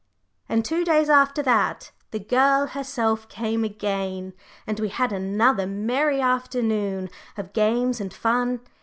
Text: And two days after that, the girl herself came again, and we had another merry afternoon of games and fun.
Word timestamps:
And 0.49 0.65
two 0.65 0.83
days 0.83 1.11
after 1.11 1.43
that, 1.43 1.91
the 2.09 2.17
girl 2.17 2.65
herself 2.65 3.29
came 3.29 3.63
again, 3.63 4.33
and 4.65 4.79
we 4.79 4.89
had 4.89 5.13
another 5.13 5.67
merry 5.67 6.19
afternoon 6.19 7.07
of 7.37 7.53
games 7.53 8.01
and 8.01 8.11
fun. 8.11 8.61